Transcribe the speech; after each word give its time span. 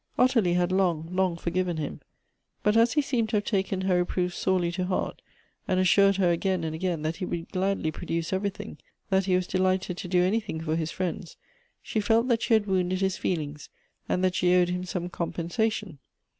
Ottilie 0.17 0.53
had 0.55 0.71
long, 0.71 1.07
long 1.11 1.37
forgiven 1.37 1.77
him; 1.77 2.01
but 2.63 2.75
as 2.75 2.93
he 2.93 3.03
seemed 3.03 3.29
to 3.29 3.35
have 3.37 3.45
taken 3.45 3.81
her 3.81 3.97
reproof 3.97 4.33
sorely 4.35 4.71
to 4.71 4.85
heart, 4.87 5.21
and 5.67 5.79
assured 5.79 6.15
her 6.15 6.31
again 6.31 6.63
and 6.63 6.73
again 6.73 7.03
that 7.03 7.17
he 7.17 7.25
would 7.25 7.51
gladly 7.51 7.91
produce 7.91 8.33
every 8.33 8.49
thing— 8.49 8.79
that 9.11 9.25
he 9.25 9.35
was 9.35 9.45
delighted 9.45 9.97
to 9.97 10.07
do 10.07 10.23
anything 10.23 10.59
for 10.59 10.75
his 10.75 10.89
friends— 10.89 11.37
she 11.83 11.99
felt 11.99 12.27
that 12.29 12.41
she 12.41 12.55
had 12.55 12.65
wounded 12.65 12.99
his 13.01 13.15
feelings, 13.17 13.69
and 14.09 14.23
that 14.23 14.33
she 14.33 14.55
owed 14.55 14.69
him 14.69 14.85
some 14.85 15.07
compensation. 15.07 15.99